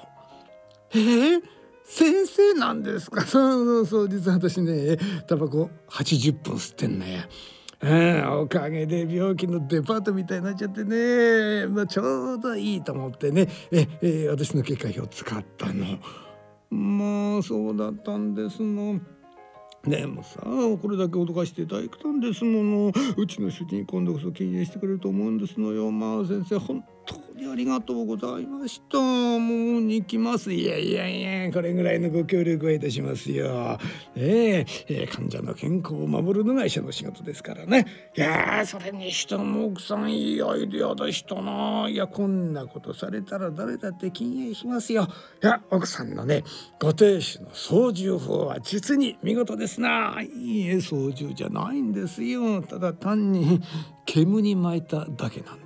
[0.92, 1.42] えー、
[1.84, 3.22] 先生なんですか？
[3.22, 7.28] そうそうそう実は私ねタバコ80分吸ってんのや。
[7.82, 13.48] えー、おかげで病気のデパートみたいになっちゃってね、まあ、ちょうどいいと思ってね。
[13.70, 15.98] え、えー、私の結果表使ったの。
[16.70, 18.98] まあそうだったんですの。
[19.86, 22.92] でもさこれだけ脅かしていただいたんですもの。
[23.16, 25.90] うちの主人今度こそ禁煙してくれると思うんですのよ。
[25.92, 28.98] まあ先生本当にありがとうございました。
[28.98, 29.38] も
[29.78, 30.52] うに来ます。
[30.52, 33.78] いやいやいやこれぐらいのご協力はいたしますよ。
[34.16, 37.86] ええー、患者の健康を守るのが医者の仕事ですからね。
[38.16, 41.88] いやそれにしても奥さんいいアイデアでしたな。
[41.88, 45.08] いやこんなことされたら誰だって禁煙しますよ。
[45.42, 46.42] いや奥さんのね
[46.80, 50.20] ご亭主の操縦法は実に見事ですな。
[50.20, 52.62] いいえ操縦じゃないんですよ。
[52.62, 53.62] ただ単に
[54.04, 55.65] 煙に巻いただけなんです。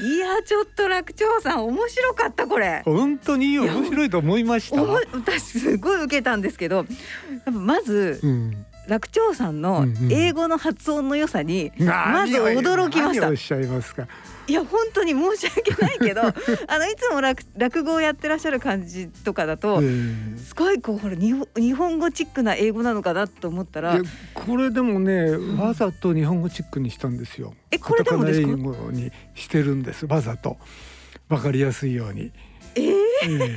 [0.00, 2.82] いやちょっと楽長さん面白かったこれ。
[2.84, 4.82] 本当に面白いと思いました？
[4.82, 6.86] 私すごい受けたんですけど、
[7.50, 13.36] まず、うん、楽長さんのうんうん英語の発音の良さに、まず驚きました何をおっ。
[13.36, 14.06] しゃいますか？
[14.48, 16.22] いや本当に申し訳ないけど、
[16.66, 24.00] あのいつも落落語をやってらっしゃる感じとかだと、えーすごいこうほら日本日本語チックな英語なのかなと思ったら
[24.34, 27.54] これでもね、わざと日本語チックにしたんですよ。
[27.70, 28.48] えこれでもですか？
[28.48, 30.06] 英語にしてるんです。
[30.06, 30.58] わざと
[31.28, 32.32] わかりやすいように。
[32.74, 32.94] えーえ
[33.28, 33.54] え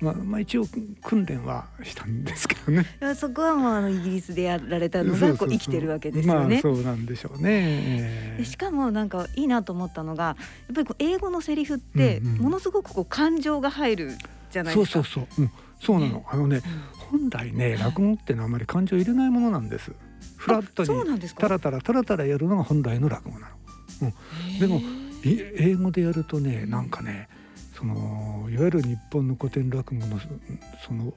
[0.00, 0.66] まあまあ一応
[1.02, 2.86] 訓練はしたんですけどね。
[3.16, 6.60] そこはもうあのイギリスでやられたのそうそうそうがこう生きてるわけですよまあね。
[6.60, 8.40] そうなんでしょうね。
[8.44, 10.32] しかもなんかいいなと思ったのがや
[10.72, 14.12] っぱりこう英語のセリフってうんうんものすごくこう感情が入る
[14.50, 14.92] じゃないですか。
[14.92, 16.24] そうそうそう、うん、そうなの。
[16.30, 16.62] あのね、
[17.10, 19.92] 本来ね、落語ってのはあまり感情を入れないものなんです。
[20.36, 21.42] フラットあそうなんですか？
[21.46, 23.54] にタラタラタラタラやるのが本来の落語なの。
[24.02, 24.80] うん、でも
[25.24, 27.28] い英語でやるとね、なんかね、
[27.76, 30.26] そのいわゆる日本の古典落語のそ
[30.86, 31.12] その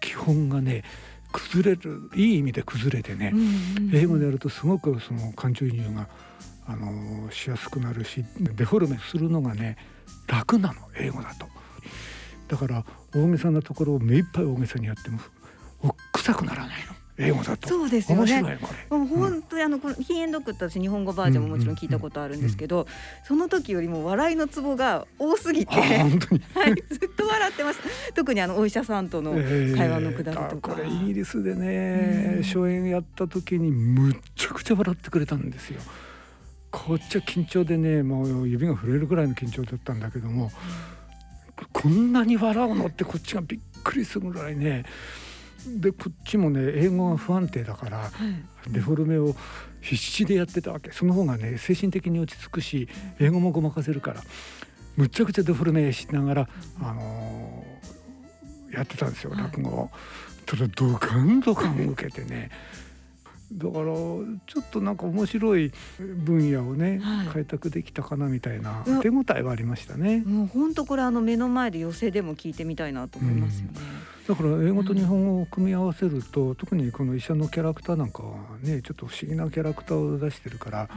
[0.00, 0.84] 基本がね、
[1.32, 3.32] 崩れるいい意味で崩れてね、
[3.92, 6.08] 英語でやるとすごくその感情移入が
[6.66, 9.76] あのしやすくなるしデフォルメするのがね
[10.26, 11.46] 楽なの英語だと。
[12.48, 15.18] だから大げさなところを目いっぱい大げさにやっても
[15.82, 17.68] お臭くならないの英語だと。
[17.68, 18.40] そうですよね。
[18.40, 22.86] 面白いこれもう本当にあのこのヒーエンドックって私日本語バージョンももちろん聞いたことあるんですけど、
[23.24, 26.42] その時よりも笑いのツボが多すぎて、あ本当に。
[26.54, 28.14] はい、ずっと笑ってました。
[28.14, 30.48] 特にあのお医者さんとの会話のくだりとか。
[30.50, 32.42] えーあこれイギリスでね、うん。
[32.42, 35.80] 初演やった時にむっちゃくちゃ笑ってくれたんですよ。
[36.70, 40.52] こっちは緊張でねもう指が震えるぐらいの緊張だったんだけども、
[41.72, 44.84] こんなに笑うのってこっちがびっくりするぐらいね
[45.66, 48.10] でこっちもね英語が不安定だから
[48.68, 49.34] デフォルメを
[49.80, 54.22] 必死でやってたわけその方がね精神的に落ち着くし英語もごまかせるから
[54.96, 56.48] むっちゃくちゃデフォルメしながら、
[56.80, 57.78] あのー
[58.70, 59.90] やってたんですよ落語を。
[60.46, 62.50] ただドカンドカン受けてね
[63.52, 70.22] だからちょっとなんか面白い分野をね、はい開拓できたかなみたいなうん手応えはありましたね。
[70.26, 73.80] もう本当これあの目の前で寄せでも聞いてみたいなと思いますよね。
[74.28, 80.90] だから英語と日本語を組み合わせると、特にこの医者のキャラクターなんかはねちょっと不思議なキャラクターを出してるから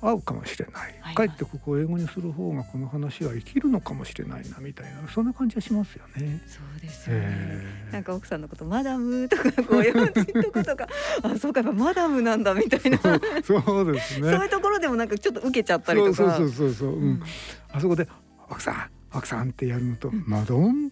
[0.00, 6.40] 合うかもしれない、はいかえってここを英語にする方がこの話は生きるのかもしれないなみたいなそんな感じはしますよね。
[6.46, 7.22] そうですよね。
[7.24, 10.88] えーなんか奥さんのことマダムとかこういうとことか
[11.22, 12.98] あそうかやっぱマダムなんだみたいな。
[13.44, 14.30] そうですね。
[14.30, 16.14] そういうところでもなんかちょっと受けちゃったりとか。
[16.14, 17.02] そうそうそうそう、うん。
[17.02, 17.22] うん。
[17.70, 18.08] あそこで
[18.48, 20.90] 奥さん奥さんってやるのと、マドン？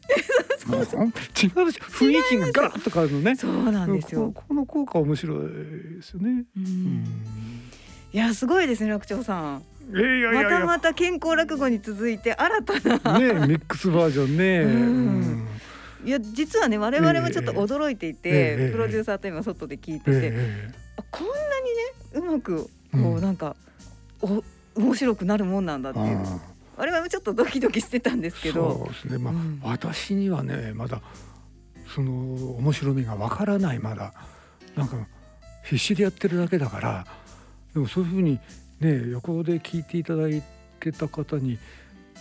[0.69, 1.85] マドン違うでしょ。
[1.85, 3.37] 雰囲気がガラッと変わるのね。
[3.37, 4.33] そうなんですよ。
[4.35, 5.49] ここの効果面白い
[5.97, 6.45] ですよね。
[6.57, 6.65] うん。
[6.65, 7.05] うん
[8.13, 9.63] いやすごいですね楽長さん。
[9.93, 13.19] いやいやまたまた健康落語に続いて新たな。
[13.21, 14.61] ねミックスバージョンね。
[14.63, 14.73] うん。
[16.03, 16.09] うん。
[16.09, 21.33] いや実はね我々もちょっと驚いていて、ええプロデューサーと今外で聞いてて、えあこんな
[22.15, 23.21] にねうまくこう、うん。
[23.21, 23.55] なんか
[24.23, 24.43] お
[24.75, 26.41] 面白くなるもんなんだっえていう
[26.81, 28.73] あ我々もちょっとドキドキしてたんですあけど。
[28.73, 29.19] そうですね。
[29.19, 29.61] まあ、うん。
[29.63, 31.03] 私にはねまだ
[31.95, 32.13] その
[32.59, 34.13] 面白みがわからないまだ。
[34.77, 34.97] なんか
[35.65, 37.07] 必死でやってるだけだから。
[37.75, 38.39] でもそういうふうに
[38.81, 40.43] ね横で聞いていただい
[40.81, 41.59] てた方に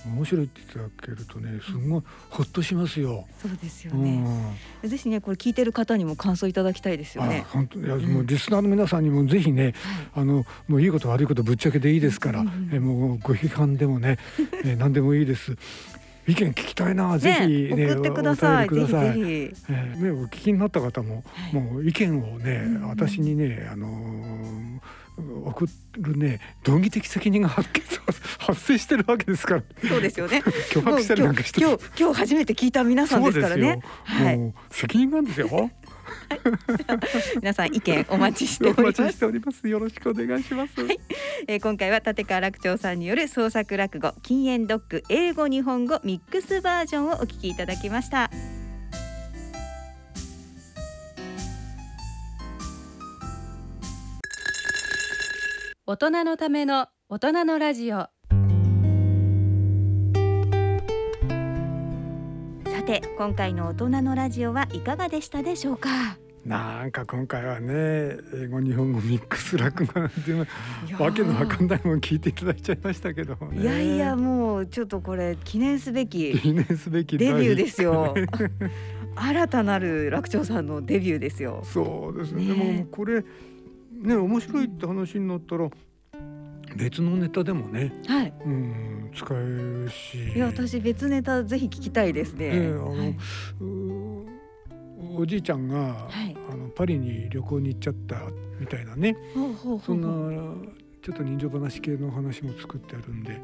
[0.05, 3.27] 面白いっていただけるとねすごいほっとしますよ。
[3.41, 4.89] そうですようね、ん。
[4.89, 8.01] ぜひねこれ聞いてる方にも感想いただきたいですよあね本当いやん。
[8.01, 9.73] もうリスナーの皆さんにもぜひね、
[10.15, 14.17] あのもういいこと悪いことぶっちゃけでいいですから、うんうんえもうご批判でもね、
[14.63, 15.57] え何でもいいです。
[16.27, 19.21] 意見聞きたいな、ぜひね送ってくださいぜひぜひ。
[19.69, 21.53] えーね、お聞きになった方も、はい。
[21.55, 24.79] もう意見をね、私にね、あのー
[25.45, 27.69] 送るね、道義的責任が発
[28.55, 30.41] 生してるわけですから、そうですよね。
[30.71, 33.81] 脅迫したりなんかして今日今日初めて聞いた皆さんですからね。
[34.03, 34.53] はい。
[34.71, 35.71] 責任があるんですよ。
[37.41, 39.01] 皆さん意見お待ちしておおります。
[39.01, 39.67] 待ちしております。
[39.67, 40.73] よろしくお願いします。
[41.47, 48.29] えー今回は立川楽長さんによる創作落語禁煙ドッグ英語日本語ミックスバージョンをお聞きいただきました
[55.91, 57.95] 大人のための大人のラジオ。
[57.95, 58.11] さ
[62.85, 65.89] て今回の大人のラジオはいかがでしたでしょうか？
[66.45, 70.47] なんか今回はね英語日本語ミックス落語なんていう
[70.99, 73.59] わけのわかんないもん聞いていただいちゃいましたけどもね。
[73.63, 78.13] いやいやもうちょっとこれ記念すべき記念すべきデビューですよ。
[79.15, 81.61] 新たなる楽長さんのデビューですよ。
[81.63, 82.45] そうですね。
[82.45, 83.25] ねでもこれ
[83.99, 85.69] ね面白いって話になったら
[86.75, 88.33] 別のネタでもね、はい。
[88.45, 90.33] うん、使えるし。
[90.35, 92.45] いや私別ネタぜひ聞きたいですね。
[92.45, 93.15] ええあの、はい
[95.15, 98.21] おじいちゃんが、はいあのパリに旅行に行っちゃった
[98.57, 100.69] みたいなねほうほうほそうんな
[101.01, 103.41] ちょっと人情話系の話も作ってあるんで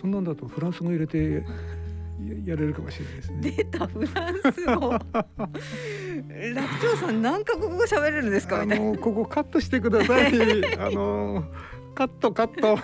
[0.00, 1.44] そんなんだとフランス語入れて
[2.26, 3.50] ややれるかもしれないですね。
[3.52, 4.90] 出たフランス語。
[6.54, 8.62] 楽長さん何カ国語喋れるんですか？
[8.62, 8.66] あ。
[8.66, 10.32] のここカットしてください。
[10.78, 11.44] あの
[11.94, 12.78] カットカット。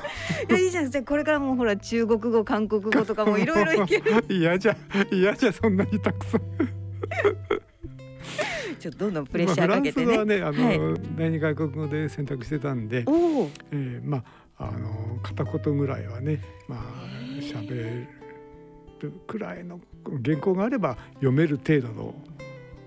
[0.48, 4.24] いやいいじゃんじゃあこれからもうほら中国語韓国語とかもいろいろいける。
[4.28, 4.76] 嫌じゃ
[5.10, 6.40] 嫌じゃそんなにたくさん。
[8.78, 10.36] ちょっとどんどんプレッシャーかけてまあね。
[10.36, 13.12] フランスはねあの、はい第二外国語で選択してたんで、お
[13.44, 13.50] お。
[13.72, 14.18] えー、ま
[14.58, 16.80] ああの片言ぐらいはねまあ
[17.40, 18.06] 喋る
[19.10, 19.80] くらいの
[20.24, 22.14] 原稿があれば読める程度の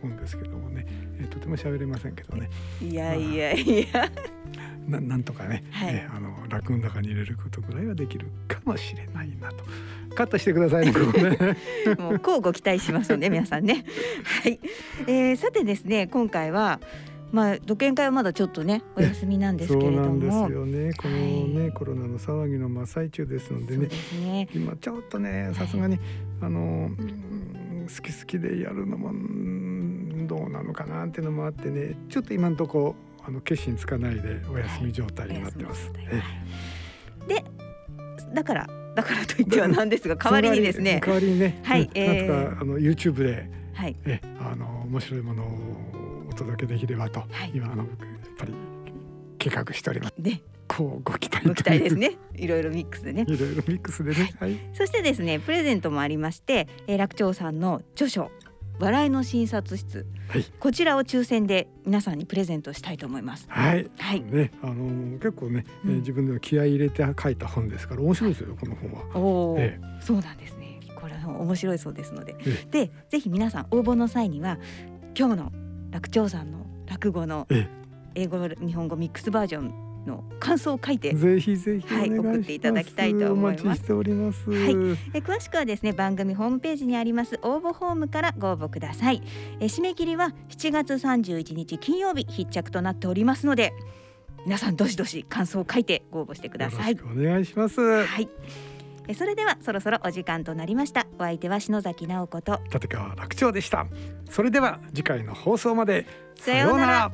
[0.03, 0.85] もんですけどもね、
[1.19, 2.49] えーとても喋れませんけどね
[2.81, 4.09] いやいやいや。
[4.87, 9.65] ななんとかね、はいえーあの落語の中に入れることぐらいはできるかもしれないなと
[10.15, 10.93] カットしてくださいね。
[11.99, 13.83] もうこうご期待しますので皆さんね。
[14.23, 14.59] はい、
[15.07, 16.79] えー、さてですね今回は
[17.31, 20.49] まあ独演会はまだちょっとねお休みなんですそうけれどなんですも。
[20.49, 20.93] よね。
[20.93, 23.89] このね、はいコロナの騒ぎの真っ最中ですのでそうね
[24.25, 24.49] ね。
[24.53, 25.99] 今ちょっとねさすがに、
[26.41, 26.63] あのう
[27.03, 31.97] ん好き好きでやるのもうんどうなのかなっていうのもあってね。
[32.09, 35.91] ちょっと今のとこあの決心つかないでお休み状態になってます。
[35.91, 36.07] はい。
[37.29, 37.43] えで
[38.33, 41.01] だからだからといってはなんですが 代わりにですね。
[41.05, 41.83] 代わりにね、はい。
[41.83, 41.89] うん。
[41.93, 43.95] えーなんとかあの YouTube ではい。
[44.05, 45.47] えあの面白いものを
[45.86, 45.86] お
[46.37, 47.51] 届けできればと、はい。
[47.53, 47.87] 今あのやっ
[48.37, 48.53] ぱり
[49.37, 50.13] 計画しております。
[50.17, 50.41] ね。
[50.67, 52.09] こうご期待ご期待ですね。
[52.09, 53.25] ねいろいろミックスでね。
[53.27, 54.33] いろいろミックスでね。
[54.39, 54.57] はい。
[54.73, 58.31] そしてですねプレゼントもありまして、えー、楽長さんの著書
[58.79, 60.45] 笑いの診察室、はい。
[60.59, 63.47] こちらを抽選で皆さんにプレゼントしたいと思います。
[63.49, 63.89] はい。
[63.97, 64.21] はい。
[64.21, 69.01] ね、あの結構ね、えん自分では気合い入れて書いた本ですから面白いですよこの本は。
[69.15, 70.79] おお、えそうなんですね。
[70.95, 72.35] これは面白いそうですので。
[72.45, 72.67] え。
[72.69, 74.59] でぜひ皆さん応募の際には
[75.17, 75.51] 今日の
[75.91, 77.67] 楽長さんの落語のえ
[78.15, 83.91] 英語日本語ミックスバージョンの感想を書いてぜひぜひ送っていただきたいと思います。
[83.91, 84.05] はい。
[84.05, 89.21] え詳しくはですね番組ホームページにあります応募フォームからご応募ください。
[89.59, 93.73] え締め切りは7月31日金曜日必着となっておりますので
[94.45, 96.97] 皆さんどしどし感想を書いてご応募してください。
[97.03, 97.81] お願いします。
[97.81, 98.29] はい
[99.09, 101.07] えそれではそろそろお時間となりました。
[101.17, 102.59] お相手は篠崎直子と。
[102.73, 103.87] 立川楽長でした。
[104.29, 106.05] それでは次回の放送まで。
[106.35, 107.11] さようなら。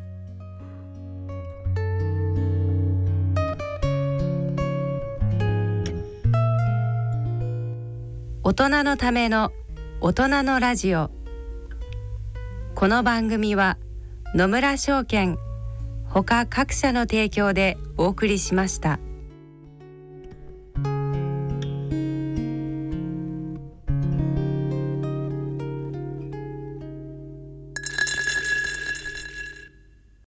[8.46, 9.52] 大人のための
[10.02, 11.12] 大人のラジオ。
[12.74, 13.78] この番組は
[14.34, 15.38] 野村証券
[16.10, 19.00] ほか各社の提供でお送りしました。